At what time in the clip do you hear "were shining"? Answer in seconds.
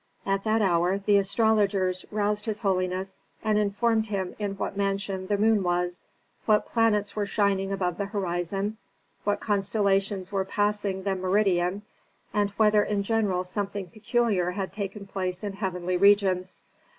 7.15-7.71